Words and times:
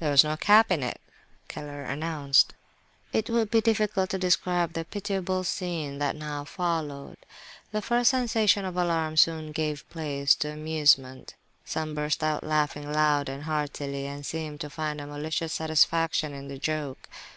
"There 0.00 0.10
was 0.10 0.24
no 0.24 0.36
cap 0.36 0.72
in 0.72 0.82
it," 0.82 1.00
Keller 1.46 1.84
announced. 1.84 2.54
It 3.12 3.30
would 3.30 3.52
be 3.52 3.60
difficult 3.60 4.10
to 4.10 4.18
describe 4.18 4.72
the 4.72 4.84
pitiable 4.84 5.44
scene 5.44 6.00
that 6.00 6.16
now 6.16 6.42
followed. 6.42 7.18
The 7.70 7.80
first 7.80 8.10
sensation 8.10 8.64
of 8.64 8.76
alarm 8.76 9.16
soon 9.16 9.52
gave 9.52 9.88
place 9.88 10.34
to 10.42 10.50
amusement; 10.50 11.36
some 11.64 11.94
burst 11.94 12.24
out 12.24 12.42
laughing 12.42 12.92
loud 12.92 13.28
and 13.28 13.44
heartily, 13.44 14.06
and 14.08 14.26
seemed 14.26 14.60
to 14.62 14.70
find 14.70 15.00
a 15.00 15.06
malicious 15.06 15.52
satisfaction 15.52 16.34
in 16.34 16.48
the 16.48 16.58
joke. 16.58 17.08